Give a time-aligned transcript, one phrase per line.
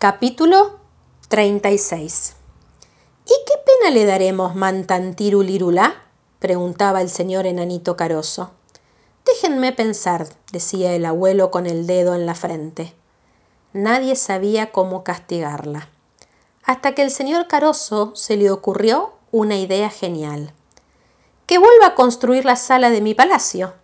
[0.00, 0.78] Capítulo
[1.26, 2.36] 36
[3.26, 5.96] ¿Y qué pena le daremos mantantirulirulá?
[6.38, 8.52] preguntaba el señor enanito caroso.
[9.26, 12.94] Déjenme pensar, decía el abuelo con el dedo en la frente.
[13.72, 15.88] Nadie sabía cómo castigarla.
[16.62, 20.52] Hasta que el señor Caroso se le ocurrió una idea genial.
[21.46, 23.74] Que vuelva a construir la sala de mi palacio.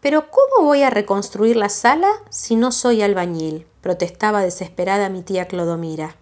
[0.00, 3.66] Pero ¿cómo voy a reconstruir la sala si no soy albañil?
[3.88, 6.14] Protestaba desesperada mi tía Clodomira.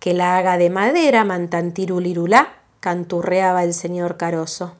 [0.00, 4.74] Que la haga de madera, mantantirulirulá, canturreaba el señor Caroso.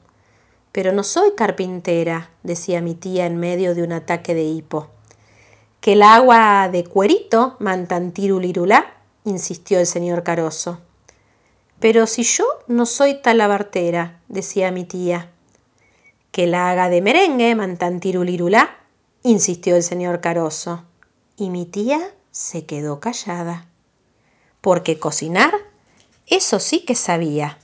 [0.73, 4.89] Pero no soy carpintera, decía mi tía en medio de un ataque de hipo.
[5.79, 10.81] Que el agua de cuerito, mantantirulirulá, insistió el señor Caroso.
[11.79, 15.31] Pero si yo no soy talabartera, decía mi tía.
[16.33, 18.75] Que la haga de merengue, mantantirulirulá,
[19.23, 20.83] insistió el señor Caroso.
[21.37, 21.99] Y mi tía
[22.31, 23.65] se quedó callada.
[24.61, 25.53] Porque cocinar,
[26.27, 27.59] eso sí que sabía.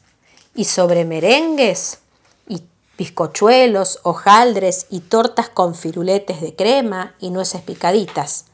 [0.54, 2.00] Y sobre merengues
[2.48, 2.64] y
[2.98, 8.46] bizcochuelos, hojaldres y tortas con firuletes de crema y nueces picaditas.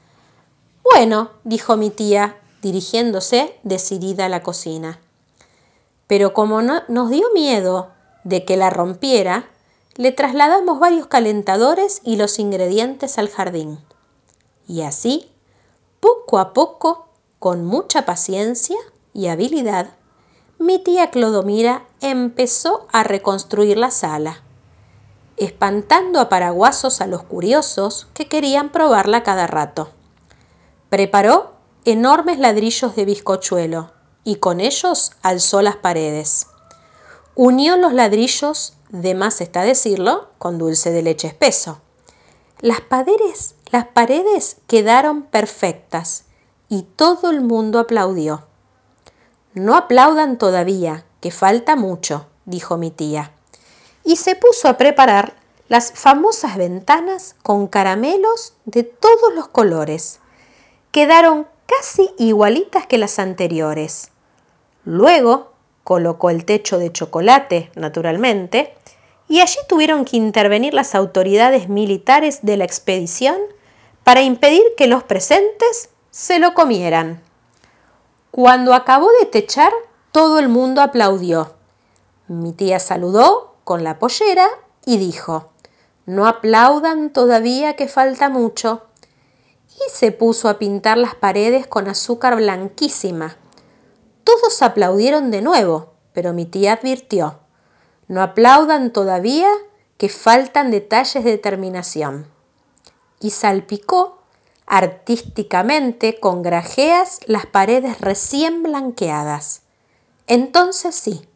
[0.83, 4.99] Bueno, dijo mi tía, dirigiéndose decidida a la cocina.
[6.07, 7.91] Pero como no, nos dio miedo
[8.23, 9.49] de que la rompiera,
[9.95, 13.79] le trasladamos varios calentadores y los ingredientes al jardín.
[14.67, 15.31] Y así,
[15.99, 17.07] poco a poco,
[17.39, 18.77] con mucha paciencia
[19.13, 19.91] y habilidad,
[20.59, 24.41] mi tía Clodomira empezó a reconstruir la sala,
[25.37, 29.89] espantando a paraguasos a los curiosos que querían probarla cada rato.
[30.89, 31.53] Preparó
[31.85, 33.91] enormes ladrillos de bizcochuelo
[34.23, 36.47] y con ellos alzó las paredes.
[37.35, 41.81] Unió los ladrillos de más está decirlo, con dulce de leche espeso.
[42.59, 46.25] Las paredes, las paredes quedaron perfectas
[46.69, 48.43] y todo el mundo aplaudió.
[49.53, 53.31] No aplaudan todavía, que falta mucho, dijo mi tía.
[54.03, 55.35] Y se puso a preparar
[55.67, 60.19] las famosas ventanas con caramelos de todos los colores.
[60.91, 64.11] Quedaron casi igualitas que las anteriores.
[64.85, 65.51] Luego
[65.83, 68.73] colocó el techo de chocolate, naturalmente,
[69.27, 73.37] y allí tuvieron que intervenir las autoridades militares de la expedición
[74.07, 77.21] para impedir que los presentes se lo comieran.
[78.31, 79.73] Cuando acabó de techar,
[80.13, 81.55] todo el mundo aplaudió.
[82.29, 84.47] Mi tía saludó con la pollera
[84.85, 85.49] y dijo,
[86.05, 88.83] no aplaudan todavía que falta mucho.
[89.75, 93.35] Y se puso a pintar las paredes con azúcar blanquísima
[94.27, 97.39] todos aplaudieron de nuevo, pero mi tía advirtió,
[98.09, 99.47] no aplaudan todavía
[99.95, 102.27] que faltan detalles de terminación.
[103.19, 104.19] Y salpicó
[104.65, 109.61] artísticamente con grajeas las paredes recién blanqueadas.
[110.27, 111.27] Entonces sí,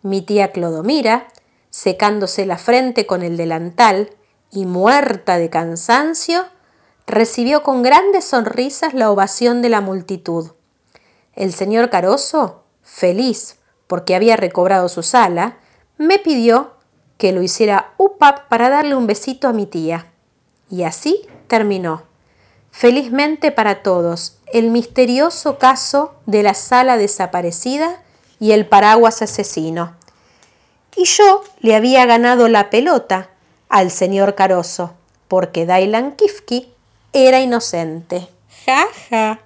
[0.00, 1.28] mi tía Clodomira,
[1.70, 4.10] secándose la frente con el delantal
[4.50, 6.44] y muerta de cansancio,
[7.06, 10.52] recibió con grandes sonrisas la ovación de la multitud.
[11.34, 15.58] El señor Caroso, feliz porque había recobrado su sala,
[15.98, 16.72] me pidió
[17.18, 20.11] que lo hiciera UPA para darle un besito a mi tía.
[20.72, 22.02] Y así terminó.
[22.70, 28.02] Felizmente para todos, el misterioso caso de la sala desaparecida
[28.40, 29.94] y el paraguas asesino.
[30.96, 33.28] Y yo le había ganado la pelota
[33.68, 34.94] al señor Caroso,
[35.28, 36.72] porque Dailan Kifki
[37.12, 38.28] era inocente.
[38.64, 39.40] Ja, ja.